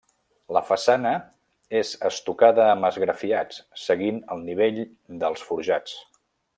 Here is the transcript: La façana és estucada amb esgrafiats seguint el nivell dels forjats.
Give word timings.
La 0.55 0.61
façana 0.69 1.11
és 1.81 1.91
estucada 2.09 2.65
amb 2.71 2.89
esgrafiats 2.91 3.63
seguint 3.85 4.21
el 4.37 4.45
nivell 4.51 4.85
dels 5.25 5.49
forjats. 5.51 5.99